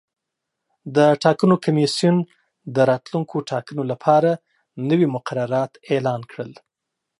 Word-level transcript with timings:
د 0.95 0.97
ټاکنو 1.23 1.55
کمیسیون 1.65 2.17
د 2.75 2.77
راتلونکو 2.91 3.35
ټاکنو 3.51 3.81
لپاره 3.91 4.31
نوي 4.89 5.07
مقررات 5.15 5.71
اعلان 5.91 6.21
کړل. 6.31 6.51